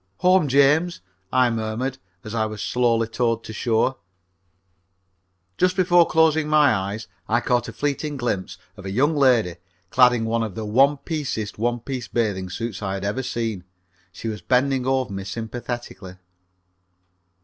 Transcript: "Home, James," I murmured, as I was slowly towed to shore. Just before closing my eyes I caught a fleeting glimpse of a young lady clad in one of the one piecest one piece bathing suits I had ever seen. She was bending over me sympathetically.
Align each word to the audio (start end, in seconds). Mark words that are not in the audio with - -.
"Home, 0.21 0.47
James," 0.47 1.01
I 1.31 1.51
murmured, 1.51 1.99
as 2.23 2.33
I 2.33 2.47
was 2.47 2.59
slowly 2.63 3.07
towed 3.07 3.43
to 3.43 3.53
shore. 3.53 3.97
Just 5.59 5.75
before 5.75 6.07
closing 6.07 6.47
my 6.47 6.73
eyes 6.73 7.07
I 7.29 7.39
caught 7.39 7.67
a 7.67 7.71
fleeting 7.71 8.17
glimpse 8.17 8.57
of 8.77 8.87
a 8.87 8.91
young 8.91 9.15
lady 9.15 9.57
clad 9.91 10.13
in 10.13 10.25
one 10.25 10.41
of 10.41 10.55
the 10.55 10.65
one 10.65 10.97
piecest 10.97 11.59
one 11.59 11.81
piece 11.81 12.07
bathing 12.07 12.49
suits 12.49 12.81
I 12.81 12.95
had 12.95 13.05
ever 13.05 13.21
seen. 13.21 13.63
She 14.11 14.27
was 14.27 14.41
bending 14.41 14.87
over 14.87 15.13
me 15.13 15.23
sympathetically. 15.23 16.15